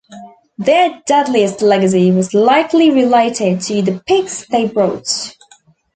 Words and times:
Their 0.57 0.99
deadliest 1.05 1.61
legacy 1.61 2.09
was 2.09 2.33
likely 2.33 2.89
related 2.89 3.61
to 3.61 3.83
the 3.83 4.01
pigs 4.07 4.47
they 4.49 4.65
brought. 4.67 5.37